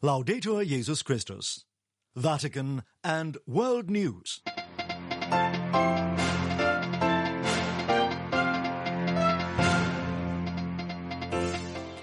Laudetur 0.00 0.64
Jesus 0.64 1.02
Christus. 1.02 1.64
Vatican 2.14 2.84
and 3.02 3.36
World 3.48 3.90
News. 3.90 4.40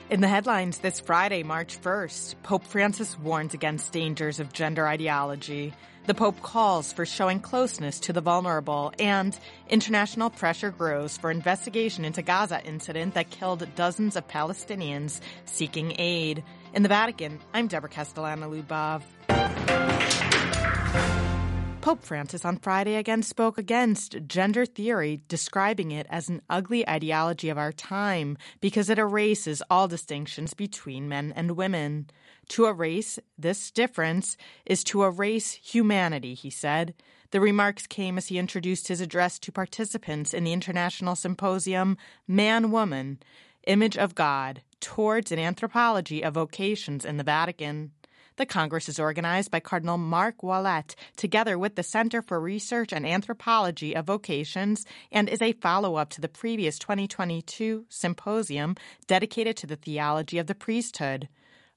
In 0.09 0.19
the 0.19 0.27
headlines 0.27 0.79
this 0.79 0.99
Friday, 0.99 1.43
March 1.43 1.81
1st, 1.81 2.35
Pope 2.43 2.65
Francis 2.65 3.17
warns 3.17 3.53
against 3.53 3.93
dangers 3.93 4.41
of 4.41 4.51
gender 4.51 4.85
ideology. 4.85 5.73
The 6.07 6.13
Pope 6.13 6.39
calls 6.43 6.93
for 6.93 7.03
showing 7.03 7.39
closeness 7.39 7.99
to 8.01 8.13
the 8.13 8.21
vulnerable, 8.21 8.93
and 8.99 9.35
international 9.69 10.29
pressure 10.29 10.69
grows 10.69 11.17
for 11.17 11.31
investigation 11.31 12.05
into 12.05 12.21
Gaza 12.21 12.63
incident 12.63 13.15
that 13.15 13.31
killed 13.31 13.67
dozens 13.73 14.15
of 14.15 14.27
Palestinians 14.27 15.19
seeking 15.45 15.95
aid. 15.97 16.43
In 16.75 16.83
the 16.83 16.89
Vatican, 16.89 17.39
I'm 17.55 17.65
Deborah 17.65 17.89
Castellano 17.89 18.53
Lubov. 18.53 19.01
Pope 21.81 22.03
Francis 22.03 22.45
on 22.45 22.57
Friday 22.57 22.95
again 22.95 23.23
spoke 23.23 23.57
against 23.57 24.17
gender 24.27 24.67
theory, 24.67 25.21
describing 25.27 25.89
it 25.89 26.05
as 26.11 26.29
an 26.29 26.41
ugly 26.51 26.87
ideology 26.87 27.49
of 27.49 27.57
our 27.57 27.71
time 27.71 28.37
because 28.61 28.91
it 28.91 28.99
erases 28.99 29.63
all 29.71 29.87
distinctions 29.87 30.53
between 30.53 31.09
men 31.09 31.33
and 31.35 31.51
women. 31.51 32.07
To 32.49 32.67
erase 32.67 33.19
this 33.37 33.71
difference 33.71 34.37
is 34.65 34.83
to 34.85 35.03
erase 35.03 35.53
humanity, 35.53 36.33
he 36.33 36.49
said. 36.49 36.93
The 37.31 37.41
remarks 37.41 37.87
came 37.87 38.17
as 38.17 38.27
he 38.27 38.37
introduced 38.37 38.87
his 38.87 39.01
address 39.01 39.39
to 39.39 39.51
participants 39.51 40.33
in 40.33 40.43
the 40.43 40.53
international 40.53 41.15
symposium 41.15 41.97
Man 42.27 42.71
Woman, 42.71 43.19
Image 43.67 43.97
of 43.97 44.15
God, 44.15 44.61
towards 44.79 45.31
an 45.31 45.39
anthropology 45.39 46.23
of 46.23 46.35
vocations 46.35 47.03
in 47.03 47.17
the 47.17 47.23
Vatican. 47.23 47.91
The 48.37 48.45
Congress 48.45 48.89
is 48.89 48.99
organized 48.99 49.49
by 49.49 49.61
Cardinal 49.61 49.97
Marc 49.97 50.43
Ouellet 50.43 50.93
together 51.15 51.57
with 51.57 51.75
the 51.75 51.83
Center 51.83 52.21
for 52.21 52.39
Research 52.39 52.91
and 52.91 53.05
Anthropology 53.05 53.95
of 53.95 54.05
Vocations 54.05 54.85
and 55.11 55.29
is 55.29 55.41
a 55.41 55.53
follow 55.53 55.95
up 55.95 56.09
to 56.11 56.21
the 56.21 56.27
previous 56.27 56.77
2022 56.77 57.85
symposium 57.87 58.75
dedicated 59.07 59.55
to 59.57 59.67
the 59.67 59.77
theology 59.77 60.37
of 60.37 60.47
the 60.47 60.55
priesthood. 60.55 61.29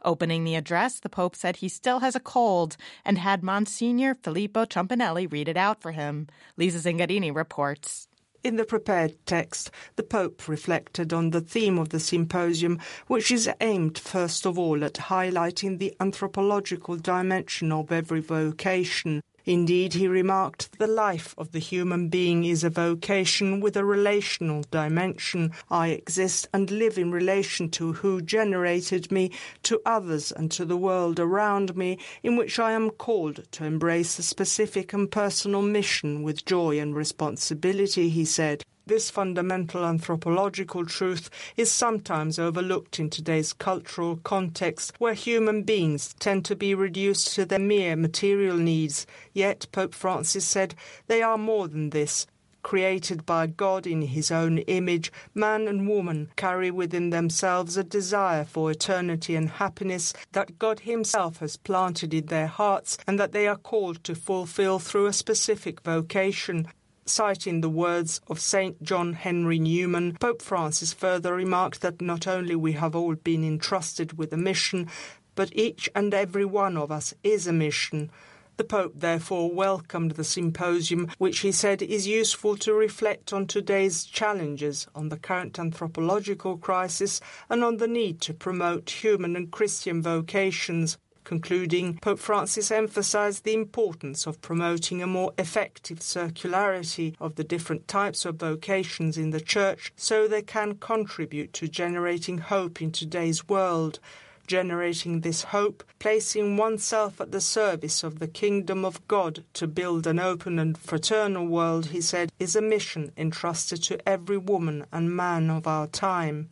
Opening 0.05 0.45
the 0.45 0.55
address, 0.55 1.01
the 1.01 1.09
Pope 1.09 1.35
said 1.35 1.57
he 1.57 1.69
still 1.69 2.01
has 2.01 2.15
a 2.15 2.21
cold 2.21 2.77
and 3.05 3.19
had 3.19 3.43
Monsignor 3.43 4.15
Filippo 4.15 4.65
Ciampanelli 4.65 5.31
read 5.31 5.49
it 5.49 5.57
out 5.57 5.81
for 5.81 5.93
him. 5.93 6.29
Lisa 6.57 6.79
Zengarini 6.79 7.35
reports. 7.35 8.09
In 8.45 8.55
the 8.55 8.65
prepared 8.65 9.17
text, 9.27 9.73
the 9.97 10.05
Pope 10.05 10.47
reflected 10.47 11.13
on 11.13 11.31
the 11.31 11.41
theme 11.41 11.77
of 11.77 11.89
the 11.89 11.99
symposium, 11.99 12.79
which 13.09 13.33
is 13.33 13.51
aimed 13.61 13.99
first 13.99 14.47
of 14.47 14.57
all 14.57 14.85
at 14.85 14.95
highlighting 14.95 15.79
the 15.79 15.95
anthropological 15.99 16.97
dimension 16.97 17.73
of 17.73 17.91
every 17.91 18.21
vocation. 18.21 19.23
Indeed, 19.49 19.95
he 19.95 20.07
remarked, 20.07 20.79
the 20.79 20.87
life 20.87 21.35
of 21.39 21.53
the 21.53 21.59
human 21.59 22.11
being 22.11 22.45
is 22.45 22.65
a 22.65 22.69
vocation 22.69 23.61
with 23.61 23.79
a 23.79 23.85
relational 23.85 24.63
dimension. 24.71 25.53
I 25.71 25.89
exist 25.89 26.51
and 26.53 26.71
live 26.71 26.99
in 26.99 27.11
relation 27.11 27.71
to 27.71 27.95
who 27.95 28.21
generated 28.21 29.11
me, 29.11 29.31
to 29.63 29.81
others, 29.87 30.33
and 30.33 30.51
to 30.51 30.67
the 30.67 30.77
world 30.77 31.19
around 31.19 31.75
me, 31.79 31.97
in 32.23 32.37
which 32.37 32.59
I 32.59 32.73
am 32.73 32.91
called 32.91 33.51
to 33.53 33.65
embrace 33.65 34.19
a 34.19 34.23
specific 34.23 34.93
and 34.93 35.11
personal 35.11 35.63
mission 35.63 36.23
with 36.23 36.45
joy 36.45 36.79
and 36.79 36.95
responsibility, 36.95 38.11
he 38.11 38.27
said. 38.27 38.65
This 38.89 39.11
fundamental 39.11 39.85
anthropological 39.85 40.87
truth 40.87 41.29
is 41.59 41.71
sometimes 41.71 42.39
overlooked 42.39 42.99
in 42.99 43.11
today's 43.11 43.53
cultural 43.53 44.17
context 44.17 44.95
where 44.99 45.13
human 45.13 45.63
beings 45.63 46.15
tend 46.19 46.47
to 46.47 46.57
be 46.57 46.75
reduced 46.75 47.35
to 47.35 47.45
their 47.45 47.59
mere 47.59 47.97
material 47.97 48.57
needs. 48.57 49.07
Yet, 49.35 49.67
Pope 49.73 49.95
Francis 49.95 50.47
said, 50.47 50.75
they 51.07 51.21
are 51.21 51.37
more 51.37 51.69
than 51.69 51.91
this. 51.91 52.27
Created 52.63 53.27
by 53.27 53.47
God 53.47 53.87
in 53.87 54.01
His 54.01 54.31
own 54.31 54.57
image, 54.57 55.13
man 55.35 55.69
and 55.69 55.87
woman 55.87 56.31
carry 56.37 56.71
within 56.71 57.11
themselves 57.11 57.77
a 57.77 57.85
desire 57.85 58.47
for 58.47 58.71
eternity 58.71 59.37
and 59.37 59.51
happiness 59.51 60.15
that 60.33 60.59
God 60.59 60.81
Himself 60.81 61.41
has 61.41 61.59
planted 61.59 62.15
in 62.15 62.25
their 62.25 62.47
hearts 62.47 62.97
and 63.07 63.21
that 63.21 63.33
they 63.33 63.47
are 63.47 63.57
called 63.57 64.03
to 64.05 64.15
fulfill 64.15 64.79
through 64.79 65.05
a 65.05 65.13
specific 65.13 65.83
vocation. 65.83 66.69
Citing 67.09 67.63
the 67.63 67.71
words 67.71 68.21
of 68.29 68.39
St. 68.39 68.83
John 68.83 69.15
Henry 69.15 69.59
Newman, 69.59 70.19
Pope 70.21 70.43
Francis 70.43 70.93
further 70.93 71.35
remarked 71.35 71.81
that 71.81 72.03
not 72.03 72.27
only 72.27 72.55
we 72.55 72.73
have 72.73 72.95
all 72.95 73.15
been 73.15 73.43
entrusted 73.43 74.19
with 74.19 74.31
a 74.35 74.37
mission, 74.37 74.91
but 75.35 75.51
each 75.57 75.89
and 75.95 76.13
every 76.13 76.45
one 76.45 76.77
of 76.77 76.93
us 76.93 77.15
is 77.25 77.47
a 77.47 77.53
mission. 77.53 78.11
The 78.59 78.65
Pope 78.65 78.93
therefore 78.97 79.51
welcomed 79.51 80.13
the 80.13 80.25
symposium, 80.25 81.09
which 81.17 81.39
he 81.39 81.51
said 81.51 81.81
is 81.81 82.07
useful 82.07 82.59
to 82.59 82.75
reflect 82.75 83.33
on 83.33 83.47
today's 83.47 84.05
challenges, 84.05 84.87
on 84.95 85.09
the 85.09 85.17
current 85.17 85.59
anthropological 85.59 86.59
crisis, 86.59 87.23
and 87.49 87.65
on 87.65 87.79
the 87.79 87.89
need 87.89 88.21
to 88.21 88.35
promote 88.35 88.91
human 88.91 89.35
and 89.35 89.51
Christian 89.51 90.03
vocations. 90.03 90.99
Concluding, 91.29 91.99
Pope 91.99 92.21
Francis 92.21 92.71
emphasized 92.71 93.45
the 93.45 93.53
importance 93.53 94.27
of 94.27 94.41
promoting 94.41 95.03
a 95.03 95.07
more 95.07 95.35
effective 95.37 95.99
circularity 95.99 97.15
of 97.21 97.35
the 97.35 97.45
different 97.45 97.87
types 97.87 98.25
of 98.25 98.37
vocations 98.37 99.19
in 99.19 99.29
the 99.29 99.39
Church 99.39 99.93
so 99.95 100.27
they 100.27 100.41
can 100.41 100.77
contribute 100.77 101.53
to 101.53 101.69
generating 101.69 102.39
hope 102.39 102.81
in 102.81 102.91
today's 102.91 103.47
world. 103.47 104.01
Generating 104.47 105.21
this 105.21 105.43
hope, 105.43 105.85
placing 105.99 106.57
oneself 106.57 107.21
at 107.21 107.31
the 107.31 107.43
service 107.43 108.03
of 108.03 108.21
the 108.21 108.27
kingdom 108.27 108.83
of 108.83 109.07
God 109.07 109.45
to 109.53 109.67
build 109.67 110.07
an 110.07 110.19
open 110.19 110.59
and 110.59 110.79
fraternal 110.79 111.47
world, 111.47 111.89
he 111.89 112.01
said, 112.01 112.33
is 112.39 112.57
a 112.57 112.63
mission 112.63 113.13
entrusted 113.19 113.83
to 113.83 114.09
every 114.09 114.39
woman 114.39 114.87
and 114.91 115.15
man 115.15 115.51
of 115.51 115.67
our 115.67 115.89
time. 115.89 116.49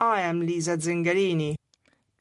I 0.00 0.20
am 0.20 0.46
Lisa 0.46 0.76
Zengarini. 0.76 1.56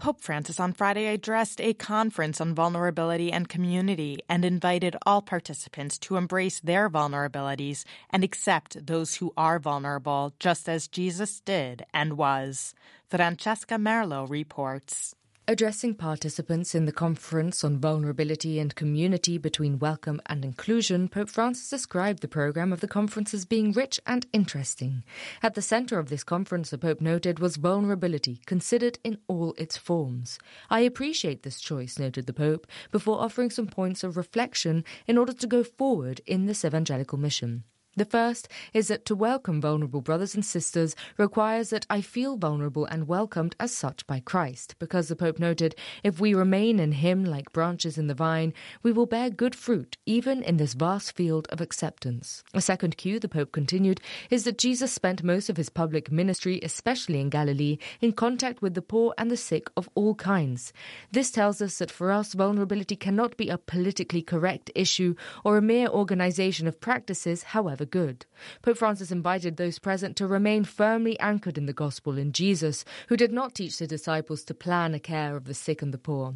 Pope 0.01 0.19
Francis 0.19 0.59
on 0.59 0.73
Friday 0.73 1.06
addressed 1.06 1.62
a 1.62 1.75
conference 1.75 2.41
on 2.41 2.56
vulnerability 2.56 3.31
and 3.31 3.47
community 3.47 4.17
and 4.28 4.44
invited 4.44 4.95
all 5.06 5.22
participants 5.22 6.00
to 6.00 6.16
embrace 6.16 6.59
their 6.59 6.89
vulnerabilities 6.89 7.84
and 8.09 8.23
accept 8.23 8.88
those 8.88 9.17
who 9.17 9.31
are 9.38 9.59
vulnerable, 9.59 10.34
just 10.40 10.67
as 10.67 10.88
Jesus 10.88 11.40
did 11.41 11.85
and 11.94 12.17
was. 12.17 12.73
Francesca 13.11 13.75
Merlo 13.75 14.28
reports. 14.28 15.13
Addressing 15.51 15.95
participants 15.95 16.73
in 16.73 16.85
the 16.85 16.94
conference 16.94 17.62
on 17.66 17.78
vulnerability 17.78 18.57
and 18.57 18.73
community 18.73 19.38
between 19.38 19.79
welcome 19.79 20.22
and 20.28 20.45
inclusion, 20.45 21.09
Pope 21.09 21.28
Francis 21.28 21.69
described 21.69 22.22
the 22.22 22.29
program 22.29 22.72
of 22.72 22.79
the 22.79 22.88
conference 22.88 23.34
as 23.34 23.44
being 23.44 23.73
rich 23.73 24.00
and 24.07 24.25
interesting. 24.31 25.03
At 25.44 25.56
the 25.56 25.61
center 25.61 26.00
of 26.00 26.07
this 26.07 26.23
conference, 26.23 26.69
the 26.69 26.78
Pope 26.78 27.01
noted, 27.01 27.40
was 27.40 27.57
vulnerability, 27.57 28.40
considered 28.45 28.97
in 29.03 29.17
all 29.28 29.53
its 29.57 29.75
forms. 29.75 30.40
I 30.69 30.79
appreciate 30.79 31.44
this 31.44 31.59
choice, 31.59 32.00
noted 32.00 32.28
the 32.28 32.34
Pope, 32.34 32.66
before 32.90 33.19
offering 33.19 33.50
some 33.50 33.67
points 33.67 34.06
of 34.06 34.16
reflection 34.16 34.85
in 35.06 35.17
order 35.17 35.34
to 35.34 35.47
go 35.47 35.66
forward 35.66 36.22
in 36.25 36.45
this 36.45 36.63
evangelical 36.63 37.17
mission. 37.17 37.66
The 37.97 38.06
first 38.06 38.47
is 38.74 38.88
that 38.88 39.03
to 39.06 39.16
welcome 39.16 39.59
vulnerable 39.59 40.00
brothers 40.00 40.34
and 40.34 40.46
sisters 40.46 40.96
requires 41.18 41.72
that 41.72 41.85
I 41.90 42.00
feel 42.00 42.38
vulnerable 42.38 42.85
and 42.85 43.06
welcomed 43.06 43.53
as 43.59 43.74
such 43.74 44.07
by 44.07 44.22
Christ, 44.22 44.75
because 44.79 45.09
the 45.09 45.16
Pope 45.18 45.40
noted, 45.40 45.75
if 46.02 46.18
we 46.18 46.34
remain 46.34 46.79
in 46.79 46.94
Him 46.94 47.25
like 47.25 47.52
branches 47.52 47.97
in 47.97 48.07
the 48.07 48.13
vine, 48.13 48.53
we 48.81 48.94
will 48.94 49.07
bear 49.07 49.29
good 49.29 49.56
fruit, 49.56 49.97
even 50.06 50.41
in 50.41 50.56
this 50.56 50.74
vast 50.74 51.12
field 51.18 51.50
of 51.50 51.59
acceptance. 51.59 52.46
A 52.53 52.62
second 52.62 52.96
cue, 52.96 53.19
the 53.19 53.28
Pope 53.28 53.52
continued, 53.52 54.00
is 54.29 54.46
that 54.46 54.58
Jesus 54.58 54.94
spent 54.94 55.22
most 55.22 55.50
of 55.50 55.58
his 55.58 55.69
public 55.69 56.09
ministry, 56.09 56.62
especially 56.63 57.19
in 57.19 57.29
Galilee, 57.29 57.78
in 58.00 58.13
contact 58.13 58.62
with 58.62 58.73
the 58.73 58.81
poor 58.81 59.13
and 59.18 59.29
the 59.29 59.35
sick 59.35 59.69
of 59.75 59.90
all 59.96 60.16
kinds. 60.16 60.72
This 61.12 61.29
tells 61.29 61.62
us 61.62 61.79
that 61.79 61.91
for 61.91 62.09
us, 62.09 62.35
vulnerability 62.35 62.96
cannot 62.96 63.35
be 63.35 63.49
a 63.49 63.58
politically 63.58 64.22
correct 64.22 64.72
issue 64.76 65.16
or 65.43 65.58
a 65.58 65.61
mere 65.61 65.90
organization 65.90 66.67
of 66.67 66.79
practices, 66.79 67.43
however 67.43 67.80
good. 67.85 68.25
Pope 68.61 68.78
Francis 68.78 69.11
invited 69.11 69.57
those 69.57 69.79
present 69.79 70.16
to 70.17 70.28
remain 70.28 70.63
firmly 70.63 71.19
anchored 71.19 71.57
in 71.57 71.66
the 71.66 71.73
gospel 71.73 72.17
in 72.17 72.31
Jesus, 72.31 72.85
who 73.07 73.17
did 73.17 73.31
not 73.31 73.55
teach 73.55 73.78
the 73.78 73.87
disciples 73.87 74.43
to 74.43 74.53
plan 74.53 74.93
a 74.93 74.99
care 74.99 75.35
of 75.35 75.45
the 75.45 75.53
sick 75.53 75.81
and 75.81 75.93
the 75.93 75.97
poor. 75.97 76.35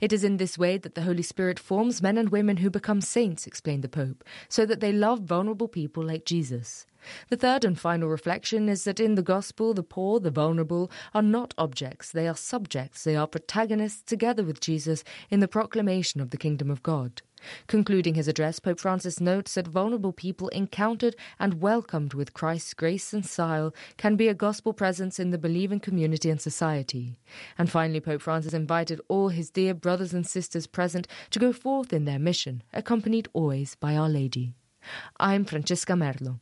It 0.00 0.12
is 0.12 0.24
in 0.24 0.36
this 0.36 0.56
way 0.56 0.78
that 0.78 0.94
the 0.94 1.02
Holy 1.02 1.22
Spirit 1.22 1.58
forms 1.58 2.02
men 2.02 2.18
and 2.18 2.28
women 2.28 2.58
who 2.58 2.70
become 2.70 3.00
saints, 3.00 3.46
explained 3.46 3.82
the 3.82 3.88
Pope, 3.88 4.24
so 4.48 4.64
that 4.66 4.80
they 4.80 4.92
love 4.92 5.20
vulnerable 5.20 5.68
people 5.68 6.04
like 6.04 6.24
Jesus. 6.24 6.86
The 7.28 7.36
third 7.36 7.64
and 7.64 7.78
final 7.78 8.08
reflection 8.08 8.68
is 8.68 8.84
that 8.84 9.00
in 9.00 9.14
the 9.14 9.22
gospel, 9.22 9.74
the 9.74 9.82
poor, 9.82 10.20
the 10.20 10.30
vulnerable, 10.30 10.90
are 11.12 11.22
not 11.22 11.54
objects, 11.58 12.10
they 12.10 12.26
are 12.26 12.36
subjects, 12.36 13.04
they 13.04 13.16
are 13.16 13.26
protagonists 13.26 14.02
together 14.02 14.42
with 14.42 14.60
Jesus 14.60 15.04
in 15.30 15.40
the 15.40 15.48
proclamation 15.48 16.20
of 16.20 16.30
the 16.30 16.38
kingdom 16.38 16.70
of 16.70 16.82
God. 16.82 17.22
Concluding 17.66 18.14
his 18.14 18.28
address, 18.28 18.58
Pope 18.60 18.80
Francis 18.80 19.20
notes 19.20 19.54
that 19.54 19.66
vulnerable 19.66 20.12
people 20.12 20.48
encountered 20.48 21.16
and 21.38 21.60
welcomed 21.60 22.14
with 22.14 22.34
Christ's 22.34 22.74
grace 22.74 23.12
and 23.12 23.24
style 23.24 23.74
can 23.96 24.16
be 24.16 24.28
a 24.28 24.34
gospel 24.34 24.72
presence 24.72 25.18
in 25.18 25.30
the 25.30 25.38
believing 25.38 25.80
community 25.80 26.30
and 26.30 26.40
society. 26.40 27.18
And 27.58 27.70
finally, 27.70 28.00
Pope 28.00 28.22
Francis 28.22 28.54
invited 28.54 29.00
all 29.08 29.28
his 29.28 29.50
dear 29.50 29.74
brothers 29.74 30.14
and 30.14 30.26
sisters 30.26 30.66
present 30.66 31.08
to 31.30 31.38
go 31.38 31.52
forth 31.52 31.92
in 31.92 32.04
their 32.04 32.18
mission, 32.18 32.62
accompanied 32.72 33.28
always 33.32 33.74
by 33.74 33.96
Our 33.96 34.08
Lady. 34.08 34.54
I'm 35.18 35.44
Francesca 35.44 35.94
Merlo. 35.94 36.40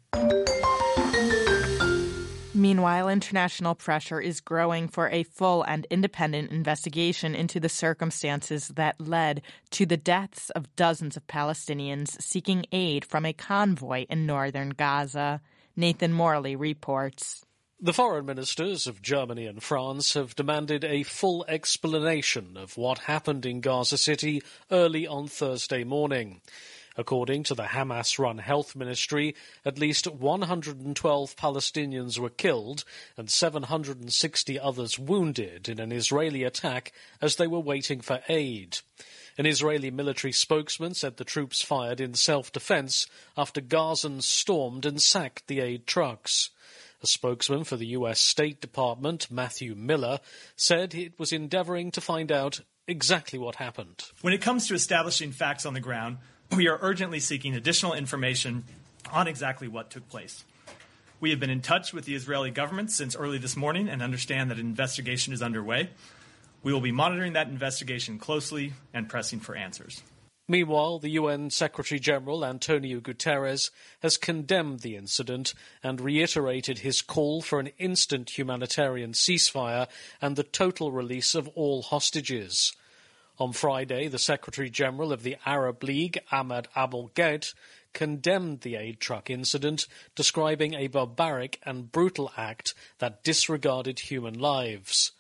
Meanwhile, 2.55 3.09
international 3.09 3.75
pressure 3.75 4.21
is 4.21 4.43
growing 4.43 4.87
for 4.87 5.09
a 5.09 5.23
full 5.23 5.63
and 5.63 5.87
independent 5.89 6.51
investigation 6.51 7.35
into 7.35 7.59
the 7.59 7.71
circumstances 7.71 8.69
that 8.69 9.01
led 9.01 9.41
to 9.71 9.87
the 9.87 9.97
deaths 9.97 10.51
of 10.51 10.75
dozens 10.77 11.17
of 11.17 11.27
Palestinians 11.27 12.21
seeking 12.21 12.67
aid 12.71 13.07
from 13.07 13.25
a 13.25 13.33
convoy 13.33 14.05
in 14.11 14.27
northern 14.27 14.71
Gaza. 14.71 15.41
Nathan 15.77 16.13
Morley 16.13 16.55
reports. 16.55 17.47
The 17.81 17.95
foreign 17.95 18.27
ministers 18.27 18.87
of 18.87 19.01
Germany 19.01 19.47
and 19.47 19.63
France 19.63 20.13
have 20.13 20.37
demanded 20.37 20.85
a 20.85 21.05
full 21.05 21.47
explanation 21.49 22.59
of 22.59 22.77
what 22.77 22.99
happened 22.99 23.47
in 23.47 23.63
Gaza 23.63 23.97
City 23.97 24.43
early 24.71 25.07
on 25.07 25.27
Thursday 25.27 25.85
morning. 25.85 26.43
According 26.97 27.45
to 27.45 27.55
the 27.55 27.65
Hamas 27.65 28.19
run 28.19 28.39
health 28.39 28.77
ministry, 28.77 29.35
at 29.65 29.79
least 29.79 30.07
112 30.07 31.37
Palestinians 31.37 32.19
were 32.19 32.31
killed 32.31 32.85
and 33.17 33.31
760 33.31 34.61
others 34.61 34.99
wounded 34.99 35.69
in 35.69 35.81
an 35.81 35.93
Israeli 35.93 36.45
attack 36.45 36.93
as 37.21 37.37
they 37.37 37.47
were 37.47 37.61
waiting 37.61 38.01
for 38.01 38.21
aid. 38.29 38.79
An 39.39 39.47
Israeli 39.47 39.91
military 39.91 40.33
spokesman 40.33 40.95
said 40.95 41.17
the 41.17 41.25
troops 41.25 41.63
fired 41.63 42.01
in 42.01 42.15
self 42.15 42.53
defense 42.53 43.07
after 43.37 43.61
Gazans 43.63 44.25
stormed 44.25 44.85
and 44.85 45.01
sacked 45.01 45.47
the 45.47 45.61
aid 45.61 45.87
trucks. 45.87 46.51
A 47.03 47.07
spokesman 47.07 47.65
for 47.65 47.77
the 47.77 47.87
U.S. 47.87 48.21
State 48.21 48.61
Department, 48.61 49.29
Matthew 49.31 49.75
Miller, 49.75 50.21
said 50.55 50.95
it 50.95 51.19
was 51.19 51.33
endeavoring 51.33 51.91
to 51.93 52.01
find 52.01 52.31
out 52.31 52.61
exactly 52.87 53.39
what 53.39 53.57
happened. 53.57 54.05
When 54.21 54.35
it 54.35 54.43
comes 54.43 54.69
to 54.69 54.75
establishing 54.75 55.33
facts 55.33 55.67
on 55.67 55.75
the 55.75 55.81
ground, 55.81 56.19
we 56.57 56.69
are 56.69 56.79
urgently 56.83 57.21
seeking 57.21 57.55
additional 57.55 57.95
information 57.95 58.65
on 59.11 59.27
exactly 59.27 59.69
what 59.69 59.91
took 59.91 60.09
place. 60.09 60.45
We 61.21 61.31
have 61.31 61.41
been 61.41 61.51
in 61.51 61.61
touch 61.61 61.93
with 61.93 62.05
the 62.05 62.15
Israeli 62.15 62.51
government 62.51 62.91
since 62.91 63.17
early 63.17 63.39
this 63.39 63.57
morning 63.57 63.89
and 63.89 64.03
understand 64.03 64.51
that 64.51 64.59
an 64.59 64.67
investigation 64.67 65.33
is 65.33 65.43
underway. 65.43 65.91
We 66.63 66.73
will 66.73 66.81
be 66.81 66.93
monitoring 66.93 67.33
that 67.33 67.49
investigation 67.49 68.19
closely 68.19 68.73
and 68.93 69.09
pressing 69.09 69.41
for 69.41 69.55
answers. 69.55 70.03
Meanwhile, 70.49 70.99
the 70.99 71.11
UN 71.11 71.51
Secretary 71.51 72.01
General 72.01 72.45
Antonio 72.45 73.01
Guterres 73.01 73.71
has 74.01 74.17
condemned 74.17 74.81
the 74.81 74.97
incident 74.97 75.55
and 75.83 76.01
reiterated 76.01 76.81
his 76.81 77.01
call 77.01 77.41
for 77.41 77.61
an 77.61 77.71
instant 77.79 78.37
humanitarian 78.37 79.13
ceasefire 79.13 79.89
and 80.21 80.37
the 80.37 80.43
total 80.43 80.91
release 80.91 81.35
of 81.35 81.49
all 81.49 81.83
hostages. 81.83 82.73
On 83.39 83.53
Friday, 83.53 84.09
the 84.09 84.19
Secretary 84.19 84.69
General 84.69 85.13
of 85.13 85.23
the 85.23 85.37
Arab 85.47 85.83
League, 85.83 86.19
Ahmad 86.31 86.69
Abul 86.77 87.11
Gheit, 87.15 87.55
condemned 87.93 88.61
the 88.61 88.77
aid 88.77 89.01
truck 89.01 89.31
incident, 89.31 89.87
describing 90.15 90.75
a 90.75 90.89
barbaric 90.89 91.59
and 91.65 91.91
brutal 91.91 92.31
act 92.37 92.75
that 92.99 93.25
disregarded 93.25 94.01
human 94.01 94.39
lives. 94.39 95.13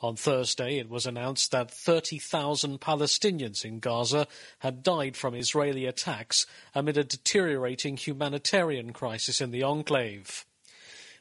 On 0.00 0.16
Thursday, 0.16 0.78
it 0.78 0.90
was 0.90 1.06
announced 1.06 1.50
that 1.52 1.70
30,000 1.70 2.80
Palestinians 2.80 3.64
in 3.64 3.78
Gaza 3.78 4.26
had 4.58 4.82
died 4.82 5.16
from 5.16 5.34
Israeli 5.34 5.86
attacks 5.86 6.46
amid 6.74 6.98
a 6.98 7.04
deteriorating 7.04 7.96
humanitarian 7.96 8.92
crisis 8.92 9.40
in 9.40 9.50
the 9.50 9.62
enclave. 9.62 10.44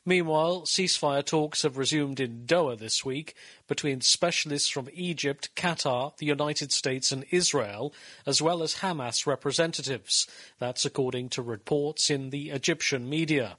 Meanwhile, 0.06 0.64
ceasefire 0.64 1.26
talks 1.26 1.62
have 1.62 1.78
resumed 1.78 2.20
in 2.20 2.46
Doha 2.46 2.78
this 2.78 3.06
week 3.06 3.36
between 3.68 4.02
specialists 4.02 4.68
from 4.68 4.90
Egypt, 4.92 5.56
Qatar, 5.56 6.18
the 6.18 6.26
United 6.26 6.74
States, 6.74 7.14
and 7.14 7.26
Israel, 7.32 7.94
as 8.26 8.42
well 8.42 8.62
as 8.62 8.76
Hamas 8.76 9.26
representatives. 9.26 10.28
That's 10.60 10.84
according 10.84 11.30
to 11.30 11.42
reports 11.42 12.10
in 12.10 12.32
the 12.32 12.50
Egyptian 12.50 13.10
media. 13.10 13.58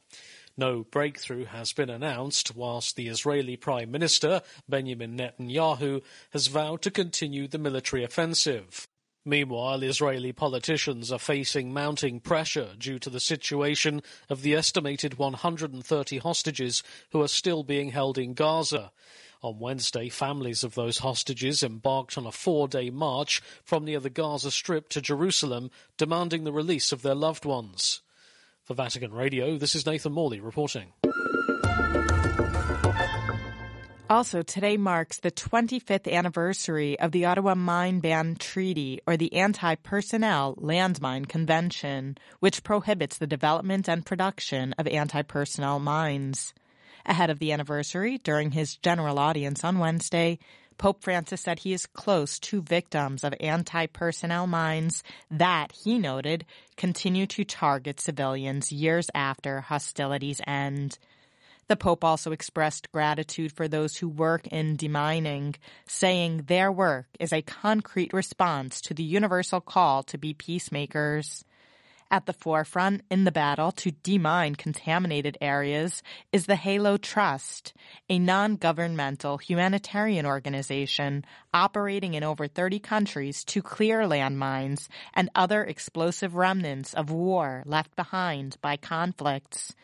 No 0.56 0.85
breakthrough 0.85 1.46
has 1.46 1.73
been 1.73 1.88
announced, 1.91 2.55
whilst 2.55 2.94
the 2.94 3.08
Israeli 3.08 3.56
Prime 3.56 3.90
Minister, 3.90 4.43
Benjamin 4.69 5.17
Netanyahu, 5.17 6.02
has 6.32 6.49
vowed 6.49 6.82
to 6.82 6.90
continue 6.90 7.49
the 7.49 7.58
military 7.58 8.05
offensive. 8.05 8.87
Meanwhile, 9.26 9.82
Israeli 9.82 10.32
politicians 10.32 11.11
are 11.11 11.19
facing 11.19 11.73
mounting 11.73 12.21
pressure 12.21 12.71
due 12.79 12.99
to 12.99 13.09
the 13.09 13.21
situation 13.21 14.03
of 14.29 14.43
the 14.43 14.55
estimated 14.55 15.17
130 15.17 16.19
hostages 16.19 16.82
who 17.11 17.23
are 17.23 17.29
still 17.29 17.62
being 17.62 17.91
held 17.91 18.19
in 18.19 18.35
Gaza. 18.35 18.93
On 19.41 19.59
Wednesday, 19.59 20.11
families 20.11 20.62
of 20.62 20.75
those 20.75 20.99
hostages 20.99 21.62
embarked 21.62 22.19
on 22.19 22.26
a 22.26 22.32
four 22.32 22.69
day 22.69 22.91
march 22.91 23.43
from 23.62 23.87
near 23.87 24.00
the 24.00 24.11
Gaza 24.11 24.50
Strip 24.50 24.91
to 24.91 25.00
Jerusalem, 25.00 25.71
demanding 25.97 26.44
the 26.44 26.53
release 26.53 26.93
of 26.93 27.00
their 27.00 27.15
loved 27.15 27.47
ones. 27.47 28.03
For 28.62 28.75
Vatican 28.75 29.12
Radio, 29.12 29.56
this 29.56 29.75
is 29.75 29.87
Nathan 29.87 30.12
Morley 30.12 30.41
reporting. 30.41 30.93
Also, 34.10 34.42
today 34.42 34.76
marks 34.76 35.18
the 35.18 35.30
25th 35.30 36.12
anniversary 36.12 36.98
of 37.00 37.10
the 37.10 37.24
Ottawa 37.24 37.54
Mine 37.54 38.00
Ban 38.00 38.36
Treaty, 38.38 39.00
or 39.06 39.16
the 39.16 39.32
Anti 39.32 39.76
Personnel 39.76 40.54
Landmine 40.56 41.26
Convention, 41.26 42.18
which 42.38 42.62
prohibits 42.62 43.16
the 43.16 43.26
development 43.26 43.88
and 43.88 44.04
production 44.04 44.74
of 44.74 44.86
anti 44.86 45.22
personnel 45.22 45.78
mines. 45.80 46.52
Ahead 47.06 47.30
of 47.30 47.38
the 47.38 47.52
anniversary, 47.52 48.18
during 48.18 48.50
his 48.50 48.76
general 48.76 49.18
audience 49.18 49.64
on 49.64 49.78
Wednesday, 49.78 50.38
Pope 50.76 51.02
Francis 51.02 51.40
said 51.40 51.60
he 51.60 51.72
is 51.72 51.86
close 51.86 52.38
to 52.40 52.60
victims 52.60 53.24
of 53.24 53.32
anti 53.40 53.86
personnel 53.86 54.46
mines 54.46 55.02
that, 55.30 55.72
he 55.72 55.98
noted, 55.98 56.44
continue 56.76 57.26
to 57.28 57.42
target 57.42 58.00
civilians 58.00 58.70
years 58.70 59.08
after 59.14 59.62
hostilities 59.62 60.42
end. 60.46 60.98
The 61.66 61.76
Pope 61.76 62.05
also 62.05 62.32
expressed 62.32 62.93
gratitude 62.93 63.52
for 63.52 63.69
those 63.69 63.96
who 63.96 64.08
work 64.08 64.46
in 64.49 64.76
demining, 64.76 65.56
saying 65.87 66.44
their 66.46 66.70
work 66.70 67.06
is 67.19 67.32
a 67.32 67.40
concrete 67.43 68.12
response 68.12 68.82
to 68.82 68.94
the 68.94 69.02
universal 69.02 69.61
call 69.61 70.02
to 70.05 70.19
be 70.19 70.34
peacemakers. 70.34 71.44
At 72.11 72.26
the 72.26 72.34
forefront 72.34 73.02
in 73.11 73.25
the 73.25 73.32
battle 73.32 73.72
to 73.72 73.90
demine 73.90 74.56
contaminated 74.56 75.38
areas 75.40 76.02
is 76.32 76.44
the 76.44 76.55
Halo 76.55 76.99
Trust, 76.99 77.72
a 78.11 78.19
non-governmental 78.19 79.38
humanitarian 79.38 80.26
organization 80.26 81.25
operating 81.52 82.12
in 82.12 82.22
over 82.22 82.46
30 82.46 82.78
countries 82.78 83.43
to 83.44 83.62
clear 83.62 84.02
landmines 84.02 84.88
and 85.14 85.30
other 85.35 85.64
explosive 85.64 86.35
remnants 86.35 86.92
of 86.92 87.11
war 87.11 87.62
left 87.66 87.97
behind 87.97 88.59
by 88.61 88.76
conflicts. 88.76 89.75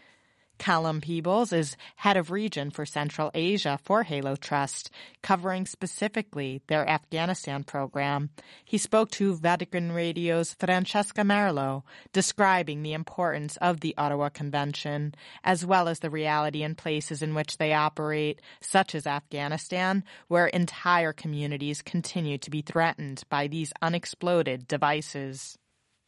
Callum 0.61 1.01
Peebles 1.01 1.55
is 1.55 1.75
head 1.97 2.19
of 2.19 2.31
region 2.31 2.71
for 2.71 2.85
Central 2.85 3.31
Asia 3.33 3.79
for 3.83 4.03
Halo 4.03 4.37
Trust, 4.37 4.91
covering 5.23 5.65
specifically 5.65 6.61
their 6.67 6.87
Afghanistan 6.87 7.65
program. 7.65 8.29
He 8.63 8.77
spoke 8.77 9.11
to 9.13 9.37
Vatican 9.37 9.91
Radio's 9.91 10.53
Francesca 10.53 11.23
Merlo, 11.23 11.83
describing 12.13 12.83
the 12.83 12.93
importance 12.93 13.57
of 13.57 13.81
the 13.81 13.95
Ottawa 13.97 14.29
Convention, 14.29 15.15
as 15.43 15.65
well 15.65 15.89
as 15.89 16.01
the 16.01 16.11
reality 16.11 16.63
in 16.63 16.75
places 16.75 17.23
in 17.23 17.35
which 17.35 17.57
they 17.57 17.73
operate, 17.73 18.43
such 18.61 18.95
as 18.95 19.07
Afghanistan, 19.07 20.05
where 20.29 20.49
entire 20.49 21.15
communities 21.15 21.81
continue 21.81 22.37
to 22.37 22.51
be 22.51 22.61
threatened 22.61 23.23
by 23.31 23.47
these 23.47 23.73
unexploded 23.81 24.69
devices. 24.69 25.57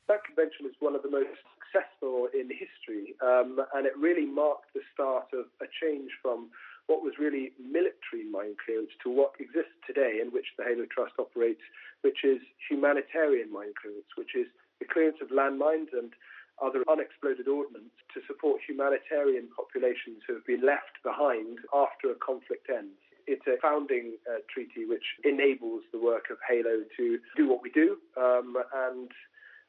That 0.09 0.23
convention 0.27 0.67
is 0.67 0.75
one 0.79 0.95
of 0.95 1.03
the 1.03 1.11
most 1.11 1.41
successful 1.73 2.29
in 2.35 2.49
history, 2.53 3.15
um, 3.23 3.59
and 3.75 3.87
it 3.87 3.97
really 3.97 4.27
marked 4.27 4.73
the 4.75 4.81
start 4.93 5.27
of 5.33 5.47
a 5.61 5.67
change 5.81 6.11
from 6.21 6.51
what 6.87 7.03
was 7.03 7.15
really 7.19 7.53
military 7.57 8.29
mine 8.31 8.57
clearance 8.65 8.91
to 9.03 9.09
what 9.09 9.33
exists 9.41 9.75
today, 9.87 10.21
in 10.21 10.29
which 10.29 10.47
the 10.59 10.65
Halo 10.65 10.85
Trust 10.91 11.15
operates, 11.19 11.63
which 12.03 12.25
is 12.25 12.39
humanitarian 12.69 13.53
mine 13.53 13.73
clearance, 13.81 14.11
which 14.17 14.35
is 14.35 14.47
the 14.81 14.87
clearance 14.87 15.19
of 15.23 15.29
landmines 15.29 15.93
and 15.93 16.13
other 16.61 16.85
unexploded 16.91 17.49
ordnance 17.49 17.95
to 18.13 18.21
support 18.27 18.61
humanitarian 18.67 19.49
populations 19.57 20.21
who 20.27 20.35
have 20.35 20.47
been 20.47 20.65
left 20.67 21.01
behind 21.03 21.59
after 21.73 22.11
a 22.11 22.19
conflict 22.19 22.69
ends. 22.69 22.99
It's 23.27 23.47
a 23.47 23.57
founding 23.63 24.19
uh, 24.27 24.43
treaty 24.53 24.85
which 24.85 25.07
enables 25.25 25.83
the 25.93 25.99
work 25.99 26.27
of 26.31 26.39
Halo 26.43 26.83
to 26.99 27.19
do 27.37 27.49
what 27.49 27.63
we 27.63 27.71
do 27.71 27.97
um, 28.19 28.59
and 28.91 29.11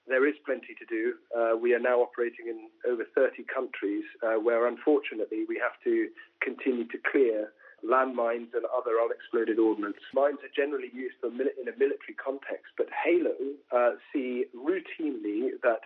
there 0.08 0.28
is 0.28 0.36
plenty 0.46 0.76
to 0.76 0.86
do. 0.86 1.14
Uh, 1.36 1.56
we 1.56 1.74
are 1.74 1.80
now 1.80 2.00
operating 2.02 2.48
in 2.48 2.68
over 2.90 3.06
30 3.16 3.44
countries 3.54 4.04
uh, 4.22 4.36
where, 4.36 4.68
unfortunately, 4.68 5.46
we 5.48 5.60
have 5.62 5.80
to 5.84 6.10
continue 6.42 6.88
to 6.90 6.98
clear 7.12 7.54
landmines 7.84 8.52
and 8.56 8.64
other 8.72 9.00
unexploded 9.04 9.60
ordnance. 9.60 10.00
Mines 10.14 10.40
are 10.44 10.54
generally 10.56 10.92
used 10.94 11.16
mili- 11.24 11.56
in 11.60 11.68
a 11.68 11.76
military 11.78 12.16
context, 12.16 12.72
but 12.78 12.88
HALO 12.92 13.36
uh, 13.72 13.96
see 14.12 14.46
routinely 14.56 15.52
that 15.62 15.84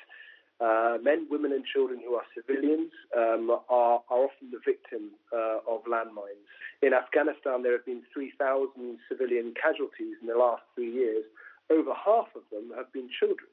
uh, 0.59 0.97
men, 1.01 1.27
women, 1.29 1.53
and 1.53 1.65
children 1.65 2.01
who 2.03 2.15
are 2.15 2.25
civilians 2.33 2.91
um, 3.15 3.49
are, 3.49 3.61
are, 3.69 4.01
often 4.09 4.49
the 4.49 4.61
victim 4.65 5.11
uh, 5.33 5.61
of 5.69 5.85
landmines. 5.85 6.41
In 6.81 6.93
Afghanistan, 6.93 7.61
there 7.61 7.73
have 7.73 7.85
been 7.85 8.01
3,000 8.13 8.97
civilian 9.09 9.53
casualties 9.53 10.17
in 10.21 10.27
the 10.27 10.37
last 10.37 10.63
three 10.73 10.91
years. 10.91 11.25
Over 11.69 11.93
half 11.93 12.27
of 12.33 12.41
them 12.51 12.71
have 12.75 12.91
been 12.93 13.09
children. 13.19 13.49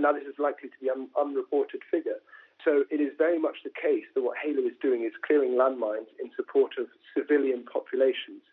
Now, 0.00 0.12
this 0.12 0.24
is 0.24 0.38
likely 0.38 0.68
to 0.70 0.78
be 0.80 0.88
an 0.88 1.08
unreported 1.18 1.82
figure. 1.90 2.18
So 2.64 2.84
it 2.90 3.00
is 3.00 3.12
very 3.16 3.38
much 3.38 3.64
the 3.64 3.72
case 3.72 4.04
that 4.14 4.22
what 4.22 4.36
Halo 4.36 4.64
is 4.66 4.76
doing 4.82 5.02
is 5.04 5.12
clearing 5.24 5.56
landmines 5.56 6.12
in 6.20 6.30
support 6.36 6.72
of 6.78 6.86
civilian 7.16 7.64
populations. 7.64 8.44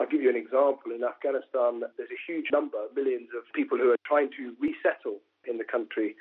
I'll 0.00 0.08
give 0.08 0.22
you 0.22 0.30
an 0.30 0.36
example. 0.36 0.92
In 0.96 1.04
Afghanistan, 1.04 1.84
there's 1.96 2.12
a 2.12 2.22
huge 2.26 2.48
number, 2.52 2.78
millions 2.96 3.28
of 3.36 3.44
people 3.52 3.76
who 3.76 3.92
are 3.92 4.00
trying 4.06 4.30
to 4.36 4.56
resettle 4.60 5.20
in 5.44 5.58
the 5.58 5.64
country. 5.64 6.16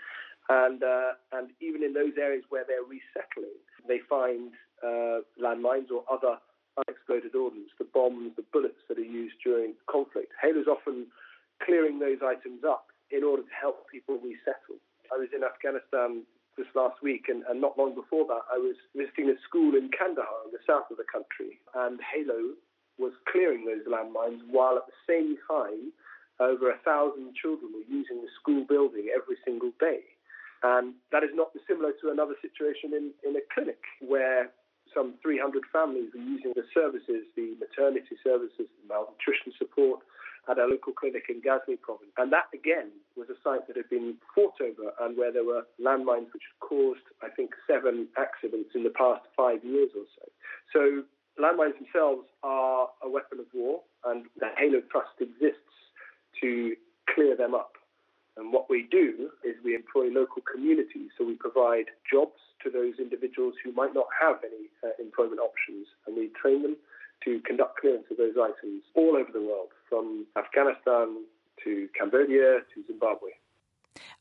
And, 0.49 0.83
uh, 0.83 1.15
and 1.31 1.51
even 1.61 1.83
in 1.83 1.93
those 1.93 2.19
areas 2.19 2.43
where 2.49 2.65
they're 2.67 2.83
resettling, 2.83 3.55
they 3.87 3.99
find 4.09 4.51
uh, 4.83 5.23
landmines 5.39 5.91
or 5.91 6.03
other 6.11 6.39
unexploded 6.75 7.35
ordnance, 7.35 7.71
the 7.79 7.87
bombs, 7.87 8.31
the 8.35 8.43
bullets 8.51 8.83
that 8.89 8.97
are 8.97 9.01
used 9.01 9.35
during 9.43 9.75
conflict. 9.89 10.33
Halo's 10.41 10.67
often 10.67 11.07
clearing 11.63 11.99
those 11.99 12.19
items 12.23 12.63
up 12.67 12.87
in 13.11 13.23
order 13.23 13.43
to 13.43 13.55
help 13.55 13.89
people 13.89 14.15
resettle. 14.21 14.77
I 15.11 15.17
was 15.17 15.29
in 15.33 15.43
Afghanistan 15.43 16.23
this 16.57 16.69
last 16.75 17.01
week, 17.01 17.25
and, 17.29 17.43
and, 17.49 17.61
not 17.61 17.77
long 17.77 17.95
before 17.95 18.27
that, 18.27 18.43
I 18.51 18.57
was 18.57 18.75
visiting 18.95 19.29
a 19.31 19.37
school 19.47 19.73
in 19.75 19.89
Kandahar, 19.95 20.45
in 20.45 20.51
the 20.51 20.61
south 20.67 20.91
of 20.91 20.97
the 20.97 21.07
country, 21.07 21.57
and 21.73 21.99
Halo 22.03 22.53
was 22.99 23.15
clearing 23.31 23.63
those 23.63 23.87
landmines 23.87 24.43
while 24.51 24.75
at 24.75 24.85
the 24.85 24.99
same 25.07 25.39
time 25.47 25.95
over 26.39 26.69
a 26.69 26.77
thousand 26.83 27.35
children 27.35 27.71
were 27.71 27.87
using 27.87 28.19
the 28.21 28.31
school 28.39 28.67
building 28.67 29.07
every 29.11 29.39
single 29.43 29.71
day. 29.79 30.03
And 30.63 30.95
that 31.11 31.23
is 31.23 31.31
not 31.33 31.55
dissimilar 31.55 31.95
to 32.03 32.11
another 32.11 32.35
situation 32.43 32.91
in, 32.91 33.15
in 33.23 33.35
a 33.39 33.43
clinic 33.55 33.79
where 34.03 34.51
some 34.93 35.15
300 35.21 35.63
families 35.71 36.11
were 36.11 36.23
using 36.23 36.51
the 36.55 36.67
services, 36.73 37.23
the 37.35 37.55
maternity 37.59 38.19
services, 38.23 38.67
the 38.67 38.85
malnutrition 38.87 39.55
support 39.55 40.03
at 40.49 40.57
a 40.57 40.65
local 40.65 40.93
clinic 40.93 41.25
in 41.29 41.41
Ghazni 41.41 41.75
province. 41.75 42.11
And 42.17 42.33
that, 42.33 42.49
again, 42.53 42.89
was 43.15 43.29
a 43.29 43.37
site 43.43 43.67
that 43.67 43.77
had 43.77 43.89
been 43.89 44.15
fought 44.33 44.57
over 44.61 44.91
and 45.01 45.17
where 45.17 45.31
there 45.31 45.45
were 45.45 45.63
landmines 45.79 46.33
which 46.33 46.43
had 46.49 46.59
caused, 46.59 47.05
I 47.21 47.29
think, 47.29 47.51
seven 47.67 48.07
accidents 48.17 48.71
in 48.73 48.83
the 48.83 48.89
past 48.89 49.21
five 49.37 49.63
years 49.63 49.91
or 49.95 50.05
so. 50.17 50.25
So 50.73 51.03
landmines 51.41 51.77
themselves 51.77 52.25
are 52.43 52.89
a 53.03 53.09
weapon 53.09 53.39
of 53.39 53.45
war, 53.53 53.81
and 54.05 54.25
the 54.39 54.49
Halo 54.57 54.81
Trust 54.91 55.21
exists 55.21 55.75
to 56.41 56.75
clear 57.13 57.35
them 57.35 57.53
up. 57.53 57.73
And 58.37 58.53
what 58.53 58.69
we 58.69 58.87
do 58.89 59.29
is 59.43 59.55
we 59.63 59.75
employ 59.75 60.07
local 60.07 60.41
communities, 60.41 61.11
so 61.17 61.25
we 61.25 61.35
provide 61.35 61.91
jobs 62.09 62.39
to 62.63 62.69
those 62.69 62.95
individuals 62.97 63.53
who 63.63 63.71
might 63.73 63.93
not 63.93 64.07
have 64.15 64.37
any 64.43 64.71
uh, 64.83 64.95
employment 64.99 65.39
options, 65.39 65.87
and 66.07 66.15
we 66.15 66.29
train 66.41 66.63
them 66.63 66.77
to 67.23 67.39
conduct 67.41 67.79
clearance 67.79 68.05
of 68.11 68.17
those 68.17 68.35
items 68.37 68.83
all 68.95 69.15
over 69.15 69.31
the 69.31 69.41
world, 69.41 69.69
from 69.87 70.25
Afghanistan 70.37 71.23
to 71.63 71.89
Cambodia 71.97 72.59
to 72.73 72.83
Zimbabwe. 72.87 73.31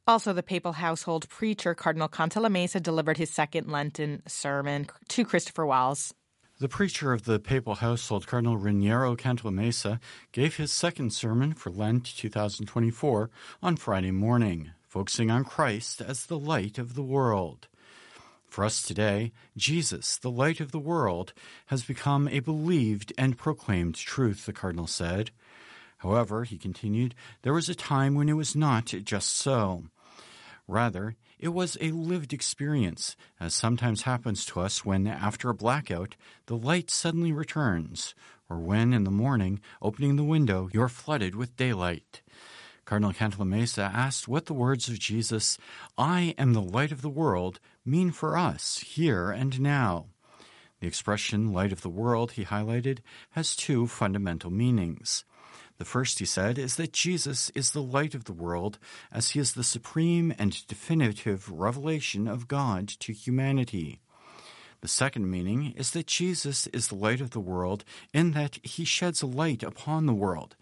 Also, 0.07 0.33
the 0.33 0.43
papal 0.43 0.73
household 0.73 1.29
preacher, 1.29 1.75
Cardinal 1.75 2.09
Cantalamessa, 2.09 2.83
delivered 2.83 3.19
his 3.19 3.31
second 3.31 3.69
Lenten 3.69 4.23
sermon 4.27 4.87
to 5.09 5.25
Christopher 5.25 5.67
Wells. 5.67 6.15
The 6.61 6.69
preacher 6.69 7.13
of 7.13 7.25
the 7.25 7.39
papal 7.39 7.77
household, 7.77 8.27
Cardinal 8.27 8.59
Raniero 8.59 9.17
Cantalamessa, 9.17 10.01
gave 10.33 10.57
his 10.57 10.73
second 10.73 11.13
sermon 11.13 11.55
for 11.55 11.71
Lent 11.71 12.05
2024 12.17 13.31
on 13.63 13.77
Friday 13.77 14.11
morning, 14.11 14.73
focusing 14.83 15.31
on 15.31 15.45
Christ 15.45 16.01
as 16.01 16.27
the 16.27 16.39
light 16.39 16.79
of 16.79 16.95
the 16.95 17.03
world. 17.03 17.69
For 18.49 18.65
us 18.65 18.83
today, 18.83 19.33
Jesus, 19.57 20.17
the 20.17 20.31
light 20.31 20.59
of 20.61 20.73
the 20.73 20.79
world, 20.79 21.33
has 21.67 21.85
become 21.85 22.27
a 22.29 22.41
believed 22.41 23.13
and 23.17 23.37
proclaimed 23.37 23.95
truth, 23.95 24.47
the 24.47 24.53
Cardinal 24.53 24.87
said. 24.87 25.31
However, 25.99 26.45
he 26.45 26.57
continued, 26.57 27.15
there 27.43 27.53
was 27.53 27.69
a 27.69 27.75
time 27.75 28.15
when 28.15 28.29
it 28.29 28.35
was 28.35 28.57
not 28.57 28.87
just 28.87 29.37
so. 29.37 29.85
Rather, 30.67 31.17
it 31.39 31.49
was 31.49 31.77
a 31.81 31.93
lived 31.93 32.33
experience, 32.33 33.17
as 33.39 33.55
sometimes 33.55 34.03
happens 34.03 34.45
to 34.47 34.61
us 34.61 34.85
when, 34.85 35.07
after 35.07 35.49
a 35.51 35.55
blackout, 35.55 36.17
the 36.47 36.57
light 36.57 36.91
suddenly 36.91 37.33
returns, 37.33 38.15
or 38.49 38.59
when, 38.59 38.93
in 38.93 39.05
the 39.05 39.11
morning, 39.11 39.61
opening 39.81 40.17
the 40.17 40.25
window, 40.25 40.69
you're 40.73 40.89
flooded 40.89 41.35
with 41.35 41.57
daylight. 41.57 42.23
Cardinal 42.89 43.13
Cantalamessa 43.13 43.93
asked 43.93 44.29
what 44.29 44.47
the 44.47 44.55
words 44.55 44.89
of 44.89 44.99
Jesus, 44.99 45.59
I 45.99 46.35
am 46.39 46.55
the 46.55 46.63
light 46.63 46.91
of 46.91 47.03
the 47.03 47.11
world, 47.11 47.61
mean 47.85 48.13
for 48.13 48.35
us, 48.35 48.79
here 48.79 49.31
and 49.31 49.61
now. 49.61 50.07
The 50.81 50.87
expression 50.87 51.53
light 51.53 51.71
of 51.71 51.83
the 51.83 51.91
world, 51.91 52.33
he 52.33 52.47
highlighted, 52.47 53.01
has 53.33 53.55
two 53.55 53.89
fundamental 53.89 54.51
meanings. 54.51 55.27
The 55.77 55.85
first, 55.85 56.19
he 56.19 56.25
said, 56.25 56.57
is 56.57 56.77
that 56.77 56.95
Jesus 56.95 57.51
is 57.55 57.73
the 57.73 57.83
light 57.83 58.15
of 58.15 58.25
the 58.25 58.33
world, 58.33 58.79
as 59.13 59.33
he 59.33 59.39
is 59.39 59.53
the 59.53 59.65
supreme 59.65 60.33
and 60.39 60.67
definitive 60.67 61.51
revelation 61.53 62.27
of 62.27 62.49
God 62.49 62.89
to 63.01 63.13
humanity. 63.13 64.01
The 64.81 64.89
second 64.89 65.31
meaning 65.31 65.75
is 65.77 65.91
that 65.91 66.07
Jesus 66.07 66.69
is 66.69 66.89
the 66.89 66.95
light 66.95 67.21
of 67.21 67.31
the 67.31 67.41
world 67.41 67.85
in 68.15 68.31
that 68.31 68.61
he 68.63 68.85
sheds 68.85 69.21
a 69.21 69.27
light 69.27 69.63
upon 69.63 70.07
the 70.07 70.15
world. 70.15 70.57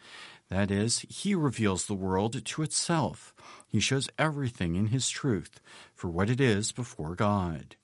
That 0.48 0.70
is, 0.70 1.00
he 1.08 1.34
reveals 1.34 1.86
the 1.86 1.94
world 1.94 2.44
to 2.44 2.62
itself. 2.62 3.34
He 3.68 3.80
shows 3.80 4.08
everything 4.18 4.76
in 4.76 4.88
his 4.88 5.08
truth 5.08 5.60
for 5.94 6.08
what 6.08 6.30
it 6.30 6.40
is 6.40 6.72
before 6.72 7.14
God. 7.16 7.74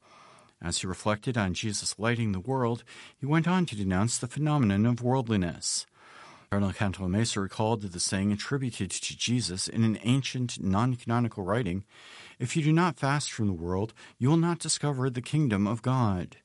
As 0.63 0.79
he 0.79 0.87
reflected 0.87 1.37
on 1.37 1.55
Jesus 1.55 1.99
lighting 1.99 2.31
the 2.31 2.41
world, 2.41 2.85
he 3.19 3.27
went 3.27 3.49
on 3.49 3.67
to 3.67 3.77
denounce 3.77 4.17
the 4.17 4.29
phenomenon 4.29 4.87
of 4.87 5.03
worldliness. 5.03 5.87
Cardinal 6.51 6.73
Cantalamessa 6.73 7.41
recalled 7.41 7.83
the 7.83 7.99
saying 7.99 8.31
attributed 8.31 8.91
to 8.91 9.17
Jesus 9.17 9.67
in 9.67 9.83
an 9.85 9.99
ancient 10.03 10.63
non 10.63 10.95
canonical 10.95 11.43
writing 11.43 11.83
If 12.39 12.57
you 12.57 12.63
do 12.63 12.73
not 12.73 12.99
fast 12.99 13.33
from 13.33 13.47
the 13.47 13.53
world, 13.55 13.95
you 14.19 14.29
will 14.29 14.37
not 14.37 14.59
discover 14.59 15.09
the 15.09 15.23
kingdom 15.23 15.67
of 15.67 15.83
God. 15.83 16.37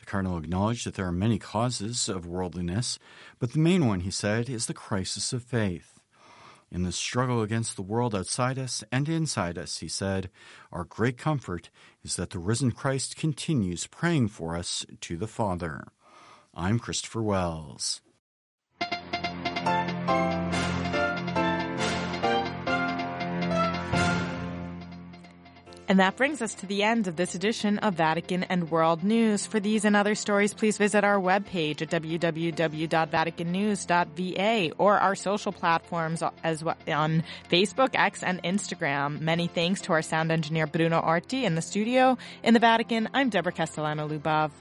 The 0.00 0.06
Cardinal 0.06 0.38
acknowledged 0.38 0.86
that 0.86 0.94
there 0.94 1.06
are 1.06 1.12
many 1.12 1.38
causes 1.38 2.08
of 2.08 2.26
worldliness, 2.26 2.98
but 3.38 3.52
the 3.52 3.58
main 3.58 3.86
one, 3.86 4.00
he 4.00 4.10
said, 4.10 4.48
is 4.48 4.66
the 4.66 4.74
crisis 4.74 5.32
of 5.32 5.42
faith. 5.42 6.00
In 6.72 6.84
the 6.84 6.92
struggle 6.92 7.42
against 7.42 7.76
the 7.76 7.82
world 7.82 8.14
outside 8.14 8.58
us 8.58 8.84
and 8.90 9.08
inside 9.08 9.58
us, 9.58 9.78
he 9.78 9.88
said, 9.88 10.30
our 10.72 10.84
great 10.84 11.18
comfort 11.18 11.68
is 12.04 12.16
that 12.16 12.30
the 12.30 12.38
risen 12.38 12.70
Christ 12.70 13.16
continues 13.16 13.86
praying 13.86 14.28
for 14.28 14.56
us 14.56 14.86
to 15.00 15.16
the 15.16 15.26
Father. 15.26 15.88
I'm 16.54 16.78
Christopher 16.78 17.22
Wells. 17.22 18.00
And 25.90 25.98
that 25.98 26.16
brings 26.16 26.40
us 26.40 26.54
to 26.54 26.66
the 26.66 26.84
end 26.84 27.08
of 27.08 27.16
this 27.16 27.34
edition 27.34 27.78
of 27.78 27.94
Vatican 27.94 28.44
and 28.44 28.70
World 28.70 29.02
News. 29.02 29.44
For 29.44 29.58
these 29.58 29.84
and 29.84 29.96
other 29.96 30.14
stories, 30.14 30.54
please 30.54 30.78
visit 30.78 31.02
our 31.02 31.18
webpage 31.18 31.82
at 31.82 31.90
www.vaticannews.va 31.90 34.74
or 34.78 35.00
our 35.00 35.16
social 35.16 35.50
platforms 35.50 36.22
as 36.44 36.62
well 36.62 36.76
on 36.86 37.24
Facebook, 37.50 37.90
X, 37.94 38.22
and 38.22 38.40
Instagram. 38.44 39.20
Many 39.20 39.48
thanks 39.48 39.80
to 39.80 39.92
our 39.92 40.02
sound 40.02 40.30
engineer 40.30 40.68
Bruno 40.68 41.00
Arti 41.00 41.44
in 41.44 41.56
the 41.56 41.62
studio. 41.62 42.16
In 42.44 42.54
the 42.54 42.60
Vatican, 42.60 43.08
I'm 43.12 43.28
Deborah 43.28 43.50
Castellano 43.50 44.06
Lubov. 44.06 44.52